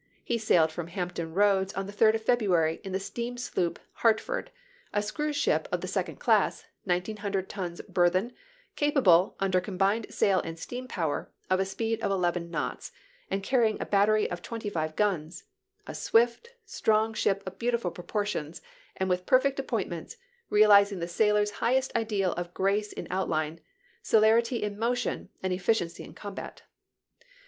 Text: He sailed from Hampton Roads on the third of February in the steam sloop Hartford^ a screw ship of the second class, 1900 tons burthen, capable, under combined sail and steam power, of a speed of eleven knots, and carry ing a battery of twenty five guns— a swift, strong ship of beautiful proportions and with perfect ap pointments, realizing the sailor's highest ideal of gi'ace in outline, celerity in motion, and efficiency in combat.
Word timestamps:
He 0.23 0.39
sailed 0.39 0.71
from 0.71 0.87
Hampton 0.87 1.35
Roads 1.35 1.75
on 1.75 1.85
the 1.85 1.91
third 1.91 2.15
of 2.15 2.23
February 2.23 2.81
in 2.83 2.91
the 2.91 2.99
steam 2.99 3.37
sloop 3.37 3.77
Hartford^ 3.99 4.47
a 4.91 5.03
screw 5.03 5.31
ship 5.31 5.67
of 5.71 5.81
the 5.81 5.87
second 5.87 6.15
class, 6.15 6.65
1900 6.85 7.47
tons 7.47 7.81
burthen, 7.87 8.33
capable, 8.75 9.35
under 9.39 9.61
combined 9.61 10.07
sail 10.09 10.39
and 10.39 10.57
steam 10.57 10.87
power, 10.87 11.29
of 11.51 11.59
a 11.59 11.65
speed 11.65 12.01
of 12.01 12.09
eleven 12.09 12.49
knots, 12.49 12.91
and 13.29 13.43
carry 13.43 13.69
ing 13.69 13.77
a 13.79 13.85
battery 13.85 14.27
of 14.31 14.41
twenty 14.41 14.71
five 14.71 14.95
guns— 14.95 15.43
a 15.85 15.93
swift, 15.93 16.55
strong 16.65 17.13
ship 17.13 17.43
of 17.45 17.59
beautiful 17.59 17.91
proportions 17.91 18.59
and 18.97 19.07
with 19.07 19.27
perfect 19.27 19.59
ap 19.59 19.67
pointments, 19.67 20.17
realizing 20.49 20.97
the 20.97 21.07
sailor's 21.07 21.51
highest 21.61 21.95
ideal 21.95 22.33
of 22.33 22.55
gi'ace 22.55 22.91
in 22.91 23.05
outline, 23.11 23.59
celerity 24.01 24.63
in 24.63 24.79
motion, 24.79 25.29
and 25.43 25.53
efficiency 25.53 26.03
in 26.03 26.15
combat. 26.15 26.63